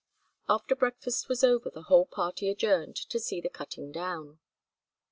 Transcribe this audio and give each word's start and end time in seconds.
After 0.49 0.75
breakfast 0.75 1.29
was 1.29 1.43
over 1.43 1.69
the 1.69 1.83
whole 1.83 2.07
party 2.07 2.49
adjourned 2.49 2.95
to 2.95 3.19
see 3.19 3.39
the 3.39 3.49
cutting 3.51 3.91
down. 3.91 4.39